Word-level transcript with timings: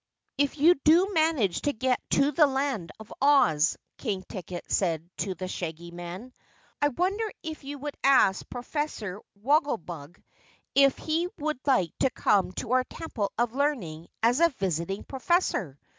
"If 0.35 0.57
you 0.57 0.73
do 0.83 1.13
manage 1.13 1.61
to 1.61 1.73
get 1.73 1.99
to 2.09 2.31
the 2.31 2.47
Land 2.47 2.91
of 2.99 3.13
Oz," 3.21 3.77
King 3.99 4.23
Ticket 4.27 4.65
said 4.71 5.07
to 5.17 5.35
the 5.35 5.47
Shaggy 5.47 5.91
Man, 5.91 6.33
"I 6.81 6.87
wonder 6.87 7.31
if 7.43 7.63
you 7.63 7.77
would 7.77 7.93
ask 8.03 8.49
Professor 8.49 9.21
Wogglebug 9.35 10.19
if 10.73 10.97
he 10.97 11.27
would 11.37 11.59
like 11.67 11.93
to 11.99 12.09
come 12.09 12.51
to 12.53 12.71
our 12.71 12.83
Temple 12.85 13.31
of 13.37 13.53
Learning 13.53 14.07
as 14.23 14.39
a 14.39 14.49
visiting 14.49 15.03
Professor? 15.03 15.77